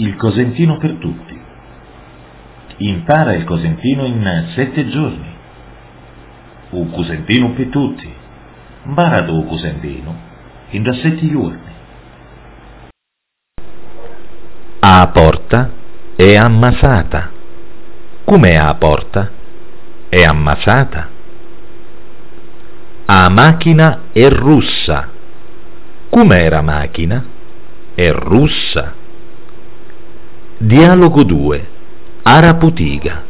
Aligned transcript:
Il 0.00 0.16
cosentino 0.16 0.78
per 0.78 0.94
tutti. 0.94 1.38
Impara 2.78 3.34
il 3.34 3.44
cosentino 3.44 4.06
in 4.06 4.48
sette 4.54 4.88
giorni. 4.88 5.30
Un 6.70 6.90
cosentino 6.90 7.50
per 7.50 7.66
tutti. 7.66 8.10
Impara 8.84 9.22
tu 9.24 9.44
cosentino 9.44 10.18
in 10.70 10.82
da 10.84 10.94
sette 10.94 11.28
giorni. 11.28 11.70
A 14.78 15.06
porta 15.08 15.70
è 16.16 16.34
ammasata. 16.34 17.30
Com'è 18.24 18.54
a 18.54 18.74
porta? 18.76 19.30
È 20.08 20.22
ammasata. 20.22 21.08
A 23.04 23.28
macchina 23.28 24.04
è 24.12 24.26
russa. 24.30 25.08
Com'era 26.08 26.62
macchina? 26.62 27.22
È 27.94 28.10
russa. 28.12 28.96
Dialogo 30.62 31.22
2. 31.22 31.66
Araputiga. 32.22 33.24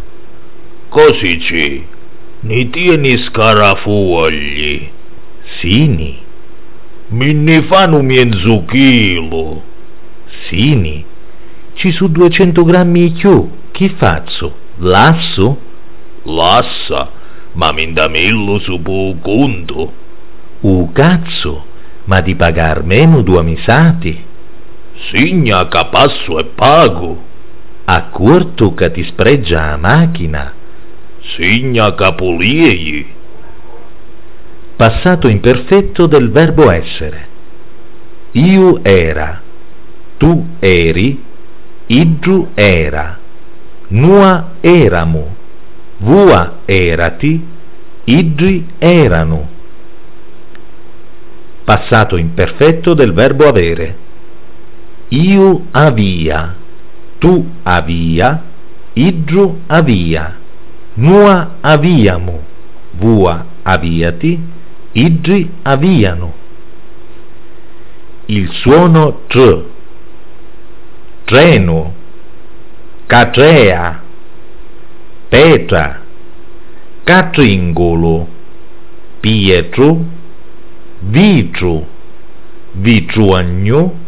Così 0.89 1.41
ci, 1.41 1.87
ni 2.41 2.69
tieni 2.71 3.17
scarafugli, 3.19 4.91
Sini. 5.61 6.19
mi 7.11 7.33
ne 7.33 7.63
fanno 7.63 8.03
mezzo 8.03 8.65
chilo. 8.65 9.63
Sini. 10.49 11.05
Ci 11.75 11.93
su 11.93 12.11
200 12.11 12.65
grammi 12.65 13.07
in 13.07 13.13
più. 13.13 13.51
Che 13.71 13.89
faccio? 13.91 14.57
Lasso? 14.79 15.57
Lassa, 16.25 17.13
ma 17.53 17.71
mi 17.71 17.93
damillo 17.93 18.59
su 18.59 18.83
po' 18.83 19.15
conto. 19.23 19.93
U 20.63 20.91
cazzo. 20.91 21.65
Ma 22.07 22.21
di 22.23 22.35
pagar 22.35 22.83
meno 22.83 23.23
due 23.23 23.45
misati. 23.45 24.25
Signa 25.09 25.67
capasso 25.69 26.39
e 26.39 26.45
pago. 26.45 27.29
A 27.85 28.05
corto 28.11 28.75
che 28.75 28.91
ti 28.91 29.03
spregia 29.05 29.73
a 29.73 29.77
macchina. 29.77 30.53
Signa 31.35 31.95
capoliei. 31.95 33.07
Passato 34.77 35.27
imperfetto 35.29 36.07
del 36.07 36.31
verbo 36.31 36.71
essere. 36.71 37.29
Io 38.33 38.85
era. 38.85 39.41
Tu 40.19 40.47
eri. 40.59 41.25
Idru 41.87 42.51
era. 42.55 43.19
Nua 43.89 44.53
eramo. 44.61 45.35
Vua 45.99 46.59
erati. 46.67 47.45
Idri 48.05 48.69
erano. 48.79 49.49
Passato 51.65 52.17
imperfetto 52.17 52.95
del 52.95 53.13
verbo 53.13 53.49
avere. 53.49 54.09
Io 55.11 55.67
avia. 55.73 56.55
Tu 57.19 57.47
avia. 57.65 58.43
Idru 58.95 59.61
avia. 59.67 60.37
Nua 60.95 61.57
aviamo. 61.61 62.43
Vua 62.93 63.45
aviati. 63.63 64.39
Idri 64.93 65.51
aviano. 65.63 66.33
Il 68.27 68.51
suono 68.53 69.23
tr. 69.27 69.65
Treno. 71.25 71.95
Catrea. 73.07 74.03
Petra. 75.29 76.01
Catringolo. 77.03 78.29
Pietro. 79.19 80.05
Vitro. 81.01 81.87
Vitruagno. 82.73 84.00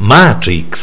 Matrix. 0.00 0.78